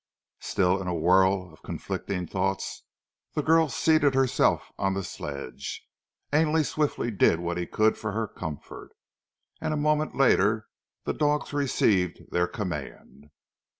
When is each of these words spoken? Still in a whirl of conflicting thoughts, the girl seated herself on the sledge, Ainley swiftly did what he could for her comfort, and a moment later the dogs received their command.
Still 0.39 0.81
in 0.81 0.87
a 0.87 0.95
whirl 0.95 1.53
of 1.53 1.61
conflicting 1.61 2.25
thoughts, 2.25 2.85
the 3.35 3.43
girl 3.43 3.69
seated 3.69 4.15
herself 4.15 4.71
on 4.79 4.95
the 4.95 5.03
sledge, 5.03 5.85
Ainley 6.33 6.63
swiftly 6.63 7.11
did 7.11 7.39
what 7.39 7.59
he 7.59 7.67
could 7.67 7.99
for 7.99 8.11
her 8.13 8.27
comfort, 8.27 8.93
and 9.61 9.75
a 9.75 9.77
moment 9.77 10.15
later 10.15 10.65
the 11.03 11.13
dogs 11.13 11.53
received 11.53 12.31
their 12.31 12.47
command. 12.47 13.29